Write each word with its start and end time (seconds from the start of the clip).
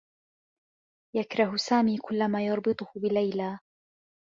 يكره 1.15 1.55
سامي 1.57 1.97
كلّ 1.97 2.27
ما 2.31 2.45
يربطه 2.45 2.87
بليلى. 2.95 3.59